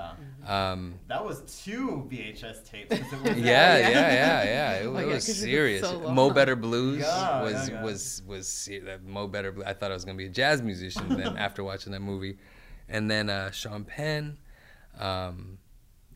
[0.48, 2.90] Um, That was two VHS tapes.
[2.90, 3.78] was yeah, yeah.
[3.78, 4.72] yeah, yeah, yeah.
[4.78, 5.82] It, Oh my it God, was 'cause it's serious.
[5.88, 6.10] so.
[6.12, 7.84] Mo Better Blues Yeah, was yeah, yeah.
[7.84, 9.52] was was that Mo Better.
[9.52, 9.66] Blues.
[9.68, 12.40] I thought I was gonna be a jazz musician then after watching that movie,
[12.88, 14.40] and then uh, Sean Penn.
[14.98, 15.60] Um,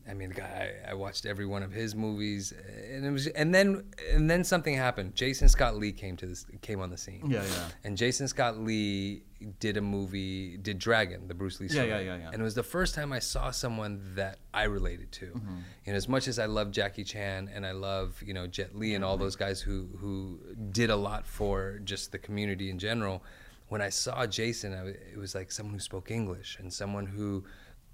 [0.08, 2.52] I mean, the guy, I, I watched every one of his movies,
[2.92, 5.14] and it was, and then and then something happened.
[5.14, 7.22] Jason Scott Lee came to this came on the scene.
[7.26, 7.68] Yeah, yeah.
[7.84, 9.22] And Jason Scott Lee
[9.60, 11.88] did a movie, did Dragon, the Bruce Lee Yeah, story.
[11.88, 12.30] yeah, yeah, yeah.
[12.32, 15.26] And it was the first time I saw someone that I related to.
[15.26, 15.56] Mm-hmm.
[15.86, 18.74] You know, as much as I love Jackie Chan and I love, you know, Jet
[18.76, 20.38] Li and all those guys who who
[20.70, 23.22] did a lot for just the community in general,
[23.68, 27.44] when I saw Jason, I, it was like someone who spoke English and someone who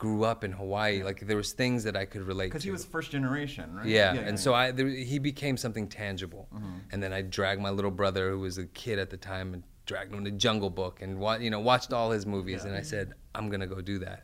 [0.01, 1.03] grew up in Hawaii.
[1.03, 2.51] Like there was things that I could relate to.
[2.53, 3.87] Because he was first generation, right?
[3.87, 6.79] Yeah, and so I there, he became something tangible, Mm-hmm.
[6.93, 9.63] and then I dragged my little brother, who was a kid at the time, and
[9.87, 12.83] dragged him to Jungle Book, and wa- you know watched all his movies, and I
[12.83, 14.21] said I'm gonna go do that,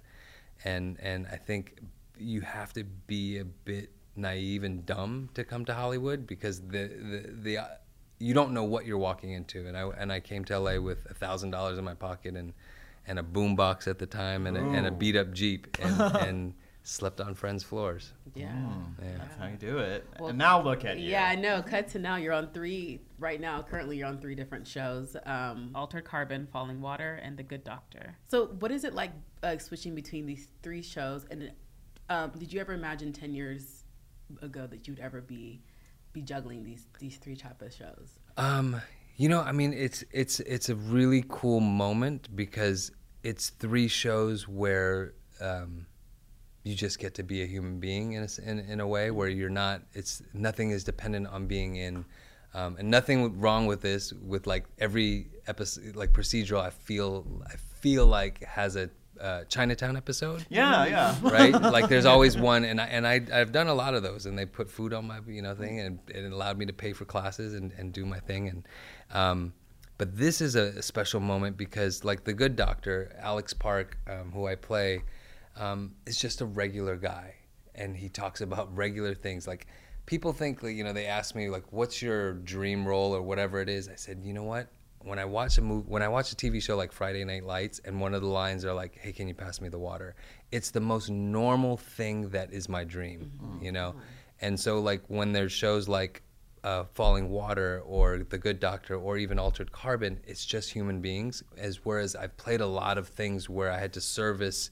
[0.64, 1.78] and and I think
[2.18, 6.84] you have to be a bit naive and dumb to come to Hollywood because the
[7.12, 7.58] the the.
[7.58, 7.66] Uh,
[8.18, 11.00] you don't know what you're walking into, and I and I came to LA with
[11.10, 12.54] a thousand dollars in my pocket and
[13.06, 16.54] and a boombox at the time and a, and a beat up Jeep and, and
[16.82, 18.12] slept on friends' floors.
[18.34, 18.52] Yeah.
[19.02, 19.18] Yeah.
[19.18, 20.06] That's how you do it.
[20.18, 21.10] Well, and now look at you.
[21.10, 21.62] Yeah, I know.
[21.62, 22.16] Cut to now.
[22.16, 23.62] You're on three right now.
[23.62, 25.16] Currently, you're on three different shows.
[25.24, 28.16] Um, Altered Carbon, Falling Water, and The Good Doctor.
[28.28, 31.26] so, what is it like uh, switching between these three shows?
[31.30, 31.50] And
[32.08, 33.84] um, did you ever imagine ten years
[34.42, 35.62] ago that you'd ever be
[36.12, 38.18] be juggling these these three type of shows?
[38.36, 38.80] Um,
[39.16, 44.46] you know, I mean, it's it's it's a really cool moment because it's three shows
[44.46, 45.86] where um,
[46.64, 49.28] you just get to be a human being in a, in, in a way where
[49.28, 49.82] you're not.
[49.94, 52.04] It's nothing is dependent on being in,
[52.52, 54.12] um, and nothing wrong with this.
[54.12, 59.96] With like every episode, like procedural, I feel I feel like has a uh, Chinatown
[59.96, 61.16] episode Yeah, yeah.
[61.22, 61.52] right?
[61.52, 64.38] like there's always one, and I and I I've done a lot of those, and
[64.38, 67.04] they put food on my you know thing, and it allowed me to pay for
[67.04, 68.68] classes and, and do my thing, and
[69.12, 69.52] um,
[69.98, 74.30] but this is a, a special moment because like the Good Doctor, Alex Park, um,
[74.32, 75.02] who I play,
[75.56, 77.34] um, is just a regular guy,
[77.74, 79.66] and he talks about regular things like.
[80.06, 83.60] People think, like, you know, they ask me like, "What's your dream role or whatever
[83.60, 84.68] it is?" I said, "You know what?
[85.06, 87.80] When I watch a movie, when I watch a TV show like Friday Night Lights,
[87.84, 90.16] and one of the lines are like, "Hey, can you pass me the water?"
[90.50, 93.64] It's the most normal thing that is my dream, mm-hmm.
[93.64, 93.90] you know.
[93.90, 94.00] Mm-hmm.
[94.40, 96.22] And so, like when there's shows like
[96.64, 101.42] uh, Falling Water or The Good Doctor or even Altered Carbon, it's just human beings.
[101.56, 104.70] As whereas I've played a lot of things where I had to service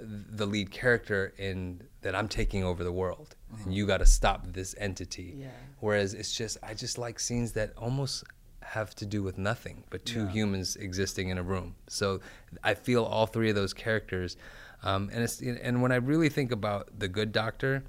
[0.00, 3.70] the lead character in that I'm taking over the world, and mm-hmm.
[3.70, 5.36] you got to stop this entity.
[5.38, 5.48] Yeah.
[5.80, 8.24] Whereas it's just I just like scenes that almost
[8.66, 11.76] have to do with nothing but two humans existing in a room.
[11.88, 12.20] So
[12.64, 14.36] I feel all three of those characters,
[14.82, 17.84] um, and it's and when I really think about the Good Doctor,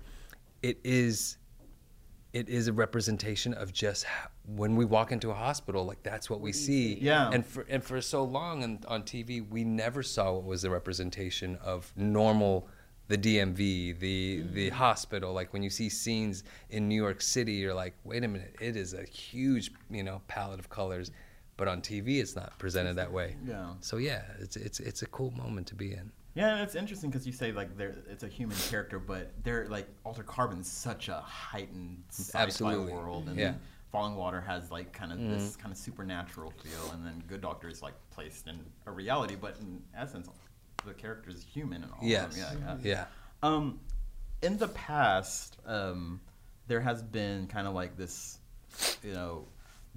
[0.62, 1.38] it is
[2.34, 6.30] it is a representation of just how, when we walk into a hospital, like that's
[6.30, 6.98] what we see.
[7.02, 7.30] Yeah.
[7.32, 10.70] And for and for so long on, on TV, we never saw what was the
[10.70, 12.68] representation of normal,
[13.08, 14.76] the DMV, the the mm-hmm.
[14.76, 15.34] hospital.
[15.34, 18.76] Like when you see scenes in New York City, you're like, wait a minute, it
[18.76, 21.12] is a huge you know palette of colors,
[21.56, 23.36] but on TV, it's not presented that way.
[23.46, 23.74] Yeah.
[23.80, 26.12] So yeah, it's it's it's a cool moment to be in.
[26.36, 29.68] Yeah, and it's interesting because you say like there it's a human character, but they're
[29.70, 32.94] like Altered Carbon's such a heightened sci-fi Absolutely.
[32.94, 33.54] world, and Yeah.
[33.92, 35.32] Falling Water has like kind of mm-hmm.
[35.32, 39.36] this kind of supernatural feel, and then Good Doctor is like placed in a reality,
[39.40, 40.28] but in essence,
[40.86, 42.00] the character is human and all.
[42.02, 42.30] Yes.
[42.30, 42.58] Of them.
[42.62, 43.06] Yeah, yeah.
[43.44, 43.48] Yeah.
[43.48, 43.80] Um,
[44.42, 46.20] in the past, um,
[46.68, 48.40] there has been kind of like this,
[49.04, 49.48] you know,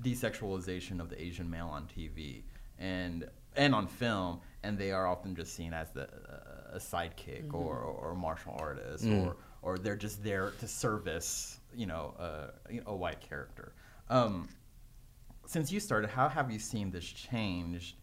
[0.02, 2.42] desexualization of the Asian male on TV
[2.78, 7.52] and and on film, and they are often just seen as the uh, a sidekick
[7.52, 12.46] or, or a martial artist, or or they're just there to service, you know, uh,
[12.86, 13.72] a white character.
[14.08, 14.48] Um,
[15.46, 17.96] since you started, how have you seen this changed,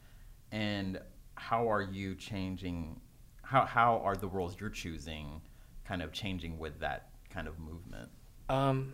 [0.52, 1.00] and
[1.38, 3.00] how are you changing?
[3.44, 5.42] How how are the roles you're choosing
[5.88, 8.10] kind of changing with that kind of movement?
[8.50, 8.94] Um,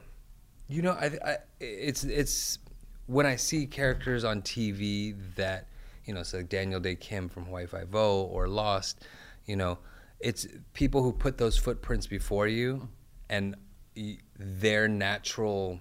[0.67, 2.59] you know, I, I it's it's
[3.07, 5.67] when I see characters on TV that
[6.05, 9.05] you know, so like Daniel Dae Kim from Hawaii Five O or Lost,
[9.45, 9.79] you know,
[10.19, 12.89] it's people who put those footprints before you,
[13.29, 13.55] and
[14.37, 15.79] their natural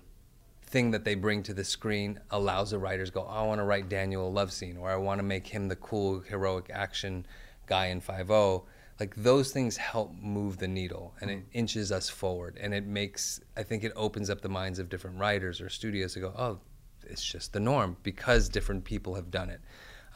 [0.72, 3.64] thing that they bring to the screen allows the writers go, oh, I want to
[3.64, 7.26] write Daniel a love scene, or I want to make him the cool heroic action
[7.66, 8.64] guy in Five O.
[8.98, 13.40] Like those things help move the needle, and it inches us forward, and it makes
[13.56, 16.58] I think it opens up the minds of different writers or studios to go, oh,
[17.04, 19.60] it's just the norm because different people have done it.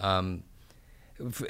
[0.01, 0.45] Um,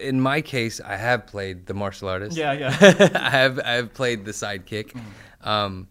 [0.01, 2.37] in my case, I have played the martial artist.
[2.37, 2.77] Yeah, yeah.
[3.15, 4.99] I have I have played the sidekick,
[5.43, 5.89] um,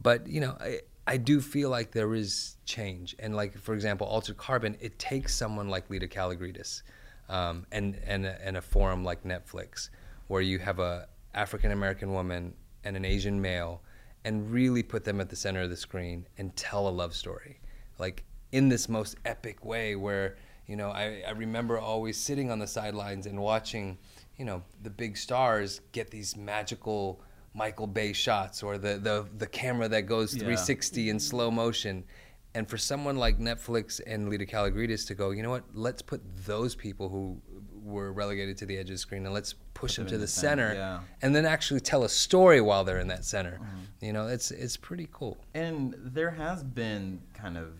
[0.00, 4.06] but you know I, I do feel like there is change, and like for example,
[4.06, 6.82] Altered Carbon, it takes someone like Laeta Kalogridis,
[7.28, 9.90] um, and and and a forum like Netflix,
[10.28, 13.82] where you have a African American woman and an Asian male,
[14.24, 17.58] and really put them at the center of the screen and tell a love story,
[17.98, 20.36] like in this most epic way where
[20.68, 23.98] you know I, I remember always sitting on the sidelines and watching
[24.36, 27.20] you know the big stars get these magical
[27.54, 30.40] Michael Bay shots or the the, the camera that goes Yeah.
[30.40, 32.04] 360 in slow motion.
[32.52, 35.64] And for someone like Netflix and Laeta Kalogridis to go you know what?
[35.72, 37.40] Let's put those people who
[37.82, 40.22] were relegated to the edge of the screen and let's push them them to the
[40.22, 41.00] the center, center yeah.
[41.22, 43.58] and then actually tell a story while they're in that center.
[43.62, 44.04] Mm-hmm.
[44.04, 45.38] You know it's it's pretty cool.
[45.54, 47.74] And there has been kind of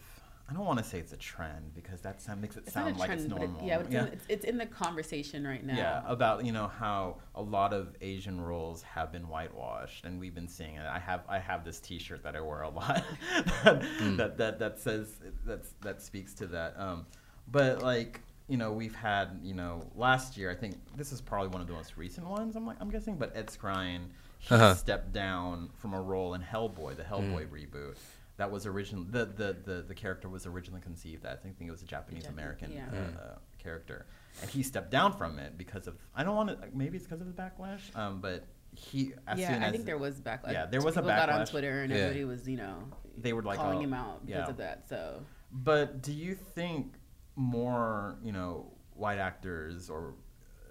[0.50, 2.98] I don't want to say it's a trend because that sound, makes it It's sound
[2.98, 3.60] like trend, it's normal.
[3.60, 5.76] it, yeah, but it's, In, it's, it's in the conversation right now.
[5.76, 10.34] Yeah, about you know how a lot of Asian roles have been whitewashed, and we've
[10.34, 10.84] been seeing it.
[10.86, 13.04] I have I have this T-shirt that I wear a lot
[13.64, 13.82] that,
[14.16, 15.14] that that that says
[15.46, 16.74] that's that speaks to that.
[16.78, 17.06] Um,
[17.46, 21.48] but like you know we've had you know last year I think this is probably
[21.48, 22.56] one of the most recent ones.
[22.56, 24.06] I'm like I'm guessing, but Ed Skrein
[24.40, 24.74] he Uh-huh.
[24.74, 27.96] stepped down from a role in Hellboy, the Hellboy reboot.
[28.40, 31.26] That was originally the, the, the, the character was originally conceived.
[31.26, 32.86] as I think it was a Japanese American yeah.
[32.90, 34.06] uh, uh, character,
[34.40, 37.20] and he stepped down from it because of I don't want to maybe it's because
[37.20, 37.94] of the backlash.
[37.94, 40.52] Um, but he as yeah, soon I think there was backlash.
[40.52, 41.44] Yeah, there was a People got on.
[41.44, 41.98] Twitter and Yeah.
[41.98, 42.84] everybody was, you know,
[43.18, 44.48] They were like, calling oh, him out because yeah.
[44.48, 44.88] of that.
[44.88, 45.20] So
[45.52, 46.94] But do you think
[47.36, 50.14] more, you know, white actors or,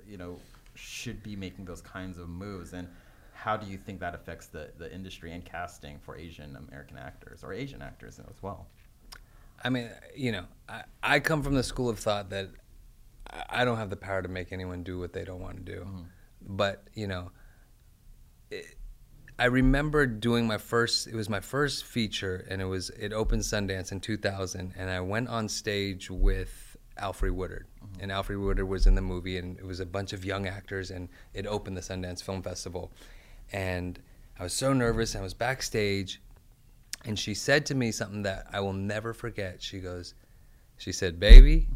[0.07, 0.39] you know,
[0.73, 2.73] should be making those kinds of moves?
[2.73, 2.87] And
[3.39, 7.41] how do you think that affects the, the industry and casting for Asian American actors
[7.41, 8.67] or Asian actors as well?
[9.63, 12.49] I mean, you know, I, I come from the school of thought that
[13.49, 15.79] I- don't have the power to make anyone do what they don't want to do.
[15.81, 16.01] Mm-hmm.
[16.41, 17.31] But, you know,
[18.51, 18.75] it,
[19.37, 23.43] I remember doing my first, it was my first feature, and it was, it opened
[23.43, 27.67] Sundance in 2000, and I went on stage with Alfre Woodard.
[27.81, 28.01] Mm-hmm.
[28.01, 30.91] And Alfre Woodard was in the movie, and it was a bunch of young actors,
[30.91, 32.91] and it opened the Sundance Film Festival.
[33.51, 33.99] And
[34.39, 36.21] I was so nervous, I was backstage,
[37.05, 39.61] and she said to me something that I will never forget.
[39.61, 40.13] She goes,
[40.77, 41.67] she said, "Baby,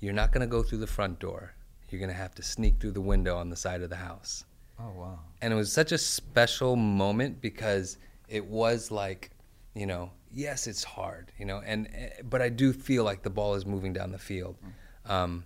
[0.00, 1.54] you're not going to go through the front door.
[1.90, 4.44] You're going to have to sneak through the window on the side of the house."
[4.80, 5.20] Oh, wow.
[5.40, 7.98] And it was such a special moment because
[8.28, 9.30] it was like,
[9.74, 13.30] you know, yes, it's hard, you know, and eh, but I do feel like the
[13.30, 14.56] ball is moving down the field.
[15.06, 15.44] Um,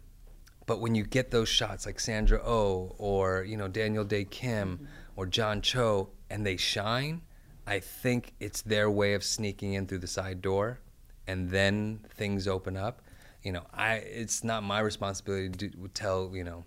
[0.67, 4.87] but when you get those shots like Sandra Oh or you know Daniel Dae Kim
[5.19, 7.23] or John Cho and they shine,
[7.67, 10.79] I think it's their way of sneaking in through the side door,
[11.27, 13.03] and then things open up.
[13.43, 16.65] You know, I it's not my responsibility to tell you know,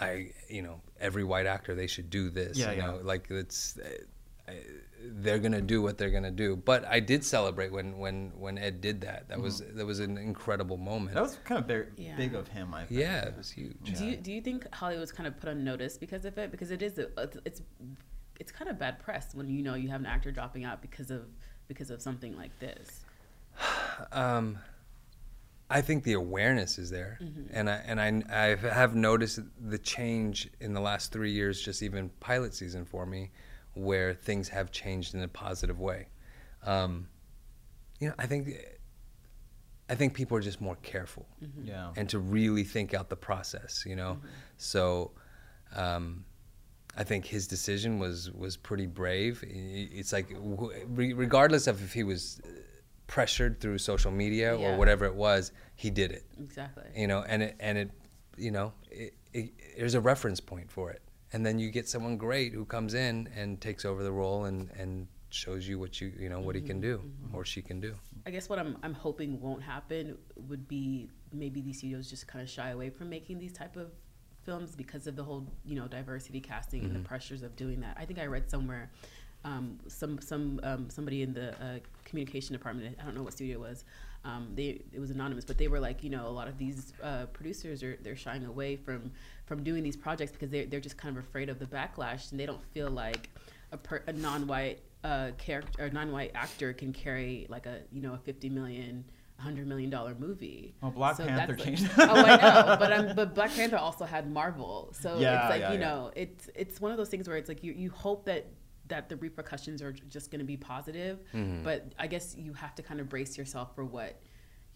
[0.00, 2.56] I you know every white actor they should do this.
[2.56, 2.86] Yeah, you yeah.
[2.86, 3.78] know, like it's.
[4.48, 4.52] I-
[5.06, 8.80] they're gonna do what they're gonna do, but I did celebrate when when when Ed
[8.80, 9.28] did that.
[9.28, 11.14] That was that was an incredible moment.
[11.14, 12.16] That was kind of very Yeah.
[12.16, 13.00] big of him, I think.
[13.00, 13.76] yeah, it was huge.
[13.82, 16.50] do you do you think Hollywood's kind of put on notice because of it?
[16.50, 17.08] Because it is a,
[17.44, 17.62] it's
[18.40, 21.10] it's kind of bad press when you know you have an actor dropping out because
[21.10, 21.22] of
[21.68, 23.04] because of something like this.
[24.12, 24.58] Um,
[25.70, 27.18] I think the awareness is there,
[27.52, 31.82] and I and I I have noticed the change in the last three years, just
[31.82, 33.30] even pilot season for me,
[33.74, 36.08] where things have changed in a positive way.
[36.64, 37.08] Um,
[38.00, 38.48] you know, I think
[39.88, 41.26] I think people are just more careful
[41.62, 41.92] Yeah.
[41.96, 43.84] and to really think out the process.
[43.86, 44.18] You know,
[44.56, 45.12] so.
[45.74, 46.24] Um,
[46.96, 49.42] I think his decision was was pretty brave.
[49.44, 50.28] It's like
[50.86, 52.48] regardless of if he was uh,
[53.08, 54.68] pressured through social media Yeah.
[54.74, 56.24] or whatever it was, he did it.
[56.38, 56.84] Exactly.
[56.94, 57.90] You know, and it and it,
[58.36, 61.02] you know, it, it, there's a reference point for it,
[61.34, 64.70] and then you get someone great who comes in and takes over the role and
[64.78, 67.92] and shows you what you you know what he can do or she can do.
[68.24, 70.16] I guess what I'm I'm hoping won't happen
[70.48, 73.90] would be maybe these studios just kind of shy away from making these type of
[74.44, 77.96] films because of the whole you know diversity casting and the pressures of doing that.
[77.98, 78.92] I think I read somewhere
[79.44, 83.56] um, some some um, somebody in the uh, communication department I don't know what studio
[83.56, 83.84] it was
[84.24, 86.92] Um, they it was anonymous, but they were like, you know, a lot of these
[87.02, 89.10] uh, producers are they're shying away from
[89.46, 92.40] from doing these projects because they're they're just kind of afraid of the backlash and
[92.40, 93.28] they don't feel like
[93.72, 98.14] a, per, a non-white uh, character or non-white actor can carry like a you know
[98.14, 99.04] a fifty million.
[99.36, 100.76] Hundred million dollar movie.
[100.80, 102.36] Well, Black Panther that's like- changed oh, I
[102.68, 105.78] know, but um, but Black Panther also had Marvel, so Yeah, it's like yeah, you
[105.80, 105.84] yeah.
[105.86, 108.46] know, it's it's one of those things where it's like you you hope that
[108.88, 111.62] that the repercussions are just going to be positive, Mm-hmm.
[111.64, 114.20] but I guess you have to kind of brace yourself for what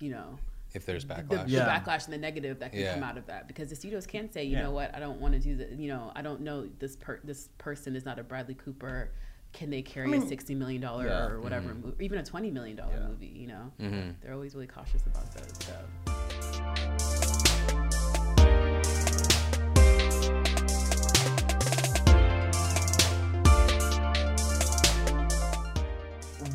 [0.01, 0.39] you know
[0.75, 1.45] If there's backlash.
[1.47, 1.79] the Yeah.
[1.81, 2.95] backlash and the negative that can Yeah.
[2.95, 4.63] come out of that because the studios can say you Yeah.
[4.65, 7.21] know what I don't want to do that you know I don't know this per
[7.25, 9.11] this person is not a Bradley Cooper
[9.53, 11.27] can they carry mean, a sixty million dollar yeah.
[11.27, 13.09] or whatever mo- even a twenty million dollar Yeah.
[13.09, 14.11] movie you know Mm-hmm.
[14.21, 17.18] they're always really cautious about those so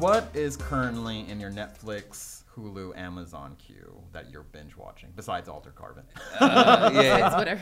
[0.04, 5.76] What is currently in your Netflix, Hulu, Amazon queue that you're binge watching besides Altered
[5.76, 6.04] Carbon?
[6.42, 7.38] Uh, it's yeah.
[7.38, 7.62] whatever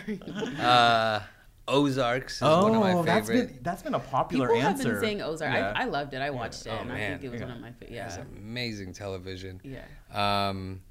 [0.59, 1.19] Uh,
[1.67, 2.97] Ozarks is one of my favorites.
[2.99, 3.47] Oh, that's favorite.
[3.53, 4.59] been that's been a popular answer.
[4.85, 5.73] people have been saying Ozark Yeah.
[5.75, 7.47] I, I loved it I watched it Oh, and I think it was Yeah.
[7.47, 9.61] one of my favorite It's amazing television.
[9.63, 9.85] yeah
[10.49, 10.81] Um,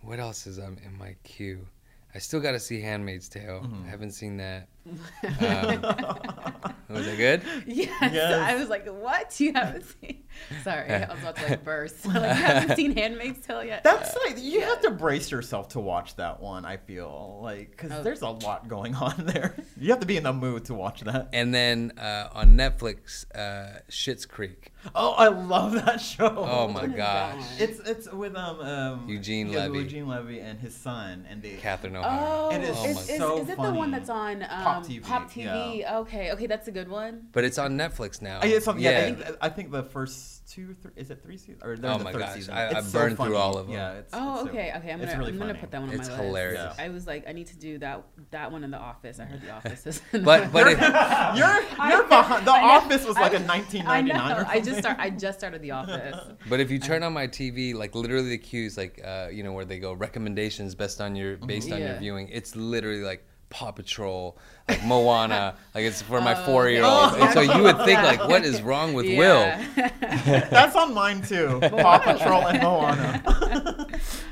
[0.00, 1.64] what else is um, in my queue?
[2.12, 3.60] I still got to see Handmaid's Tale.
[3.64, 3.86] Mm-hmm.
[3.86, 4.66] I haven't seen that.
[4.84, 4.94] Um,
[6.88, 7.42] was it good?
[7.66, 8.12] Yes.
[8.12, 8.34] Yes.
[8.34, 9.38] I was like, what?
[9.40, 10.22] You haven't seen?
[10.64, 12.04] Sorry, I was about to like burst.
[12.06, 13.84] like, you haven't seen Handmaid's Tale yet?
[13.84, 16.64] That's like you have to brace yourself to watch that one.
[16.64, 18.02] I feel like because Oh.
[18.02, 19.54] there's a lot going on there.
[19.78, 21.28] You have to be in the mood to watch that.
[21.32, 24.72] And then uh, on Netflix, uh, Schitt's Creek.
[24.94, 26.34] Oh, I love that show.
[26.36, 27.44] Oh my my gosh.
[27.58, 29.78] It's it's with um, um Eugene Levy.
[29.78, 32.54] Eugene Levy and his son, and they Catherine Oh, O'Hara.
[32.54, 34.86] It is Oh is, my is, so is it the one that's on um, Pop
[34.86, 35.78] TV, Pop TV?
[35.80, 35.98] yeah.
[35.98, 37.28] Okay, okay, that's a good one.
[37.32, 38.40] But it's on Netflix now.
[38.42, 41.36] I, it's something, yeah, I think I think the first two, three, is it three
[41.38, 41.62] seasons?
[41.62, 42.54] Or they're Oh the my third gosh, season.
[42.54, 43.74] I- I so burned through all of them.
[43.76, 44.92] Yeah, it's, Oh, it's so- okay, okay.
[44.92, 46.62] I'm gonna really I'm gonna put that one It's on my hilarious.
[46.64, 46.80] list.
[46.80, 49.18] I was like, I need to do that that one in The Office.
[49.20, 50.02] I heard The Office is.
[50.12, 50.78] But but it,
[51.36, 52.46] You're you're behind.
[52.46, 52.68] The I know.
[52.68, 54.40] Office was like I- a 1999 I know.
[54.40, 54.82] or I just something.
[54.82, 54.98] start.
[54.98, 56.16] I just started The Office.
[56.48, 59.52] but if you turn on my TV, like literally the queues, like uh, you know
[59.52, 62.28] where they go recommendations based on your based on your viewing.
[62.28, 64.36] It's literally like Paw Patrol,
[64.68, 67.12] like Moana, like it's for my Oh, four year old.
[67.12, 67.20] okay.
[67.22, 69.44] And so you would think like, what is wrong with Will?
[69.76, 71.58] That's on mine too.
[71.60, 73.86] Paw Patrol and Moana.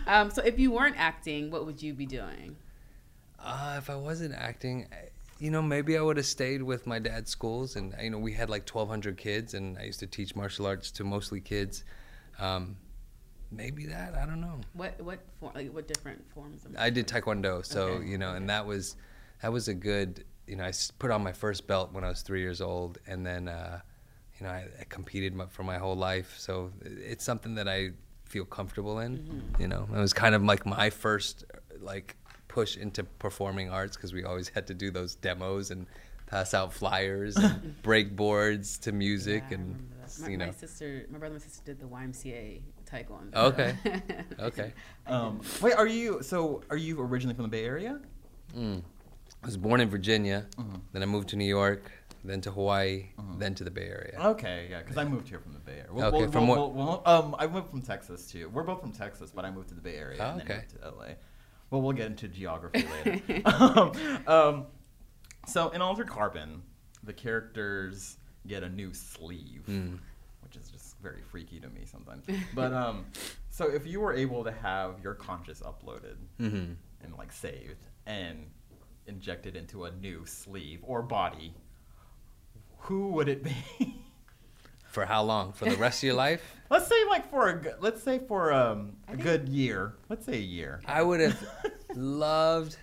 [0.06, 2.56] um, so if you weren't acting, what would you be doing?
[3.38, 4.86] Uh, if I wasn't acting,
[5.38, 8.32] you know, maybe I would have stayed with my dad's schools, and you know, we
[8.32, 11.84] had like 1,200 kids, and I used to teach martial arts to mostly kids.
[12.38, 12.76] Um,
[13.50, 14.60] maybe that I don't know.
[14.74, 15.52] What what form?
[15.54, 16.64] Like what different forms?
[16.64, 18.96] Of I did taekwondo, so Okay, you know, and that was
[19.42, 20.24] that was a good.
[20.46, 23.24] You know, I put on my first belt when I was three years old, and
[23.24, 23.80] then uh,
[24.38, 26.34] you know, I, I competed my, for my whole life.
[26.38, 27.90] So it's something that I
[28.24, 29.42] feel comfortable in.
[29.58, 31.44] You know, it was kind of like my first
[31.80, 32.16] like
[32.48, 35.86] push into performing arts because we always had to do those demos and
[36.26, 39.86] pass out flyers and break boards to music Yeah, and.
[40.20, 40.46] My, you know.
[40.46, 43.32] my sister, my brother, and my sister did the YMCA taekwondo.
[43.32, 43.76] Okay.
[44.40, 44.72] Okay.
[45.06, 46.20] Um, wait, are you?
[46.22, 48.00] So, are you originally from the Bay Area?
[49.42, 50.76] I was born in Virginia, Mm-hmm.
[50.92, 51.90] then I moved to New York,
[52.24, 53.06] then to Hawaii,
[53.38, 54.18] then to the Bay Area.
[54.20, 55.86] Okay, yeah, because I moved here from the Bay Area.
[55.92, 58.50] Well, Okay, well, from well, what- um, I moved from Texas too.
[58.50, 60.56] We're both from Texas, but I moved to the Bay Area Oh, and then okay.
[60.56, 61.14] moved to LA.
[61.70, 63.42] Well, we'll get into geography later.
[63.46, 63.92] um,
[64.26, 64.66] um,
[65.46, 66.62] so in Altered Carbon,
[67.04, 69.94] the characters get a new sleeve, Hmm.
[70.42, 72.26] which is just very freaky to me sometimes.
[72.54, 73.06] But um,
[73.48, 76.72] so if you were able to have your conscious uploaded Mm-hmm.
[77.04, 77.76] and like saved
[78.06, 78.50] and
[79.14, 81.52] injected into a new sleeve or body,
[82.78, 83.54] who would it be?
[84.90, 85.52] For how long?
[85.52, 86.42] For the rest of your life?
[86.70, 89.94] let's say like for a good, let's say for um, a good year.
[90.08, 90.80] Let's say a year.
[90.84, 91.46] I would have
[91.94, 92.76] loved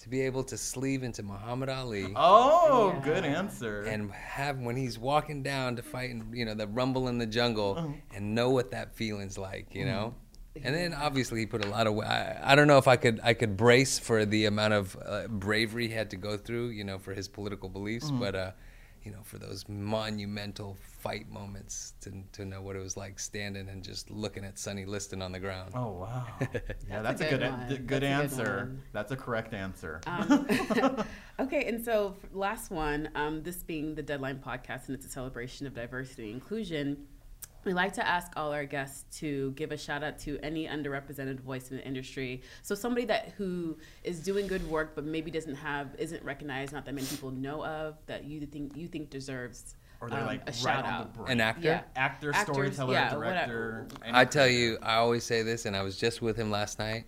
[0.00, 3.00] to be able to sleeve into Muhammad Ali Oh, Yeah.
[3.00, 3.84] good answer.
[3.84, 7.26] and have when he's walking down to fight, in, you know, the rumble in the
[7.26, 7.88] jungle, Uh-huh.
[8.14, 10.14] and know what that feeling's like, you know.
[10.64, 11.98] And then obviously he put a lot of.
[12.00, 15.26] I, I don't know if I could I could brace for the amount of uh,
[15.28, 18.20] bravery he had to go through, you know, for his political beliefs, Mm-hmm.
[18.20, 18.50] but uh,
[19.04, 23.68] you know, for those monumental fight moments to to know what it was like standing
[23.68, 25.72] and just looking at Sonny Liston on the ground.
[25.74, 26.26] oh wow.
[26.88, 27.60] Yeah, that's, That's a a good good, one.
[27.60, 28.56] a- That's good a good answer.
[28.56, 28.82] one.
[28.92, 30.00] That's a correct answer.
[30.06, 30.46] Um,
[31.40, 35.66] okay, and so last one, um, this being the Deadline podcast, and it's a celebration
[35.66, 37.06] of diversity and inclusion.
[37.66, 41.40] We like to ask all our guests to give a shout out to any underrepresented
[41.40, 42.42] voice in the industry.
[42.62, 46.84] So somebody that who is doing good work, but maybe doesn't have, isn't recognized, not
[46.84, 50.42] that many people know of, that you think you think deserves Or they're um, like
[50.42, 51.12] a right shout on out.
[51.12, 51.30] the brink.
[51.32, 51.66] An actor.
[51.66, 51.82] Yeah.
[51.96, 53.88] actor, Actors, storyteller, yeah, director.
[54.04, 57.04] I tell you, I always say this, and I was just with him last night.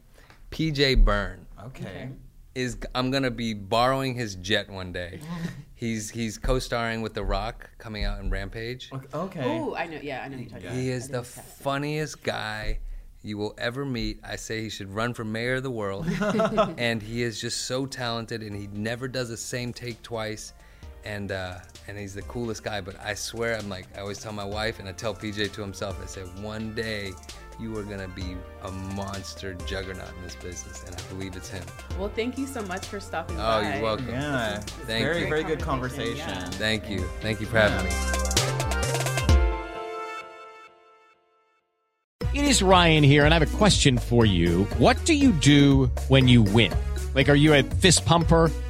[0.50, 2.08] PJ Byrne Okay.
[2.56, 2.78] is.
[2.96, 5.20] I'm gonna be borrowing his jet one day.
[5.78, 8.90] he's he's co-starring with The Rock, coming out in Rampage.
[9.14, 9.42] Okay.
[9.44, 9.98] Oh, I know.
[10.02, 10.76] Yeah, I know who you're talking about.
[10.76, 12.80] He is the funniest guy
[13.22, 14.20] you will ever meet.
[14.24, 16.06] I say he should run for mayor of the world.
[16.78, 20.52] and he is just so talented, and he never does the same take twice.
[21.04, 22.80] And uh, and he's the coolest guy.
[22.80, 25.62] But I swear, I'm like I always tell my wife, and I tell PJ to
[25.62, 26.02] himself.
[26.02, 27.12] I say one day.
[27.60, 31.64] You are gonna be a monster juggernaut in this business, and I believe it's him.
[31.98, 33.66] Well, thank you so much for stopping Oh, by.
[33.66, 34.08] Oh, you're welcome.
[34.10, 34.60] Yeah.
[34.60, 35.28] Thank very, you.
[35.28, 36.52] very good Conversation, conversation.
[36.52, 36.58] yeah.
[36.58, 37.94] Thank you, thank you for having me.
[42.34, 44.64] It is Ryan here, and I have a question for you.
[44.78, 46.72] What do you do when you win?
[47.14, 48.52] Like, are you a fist pumper?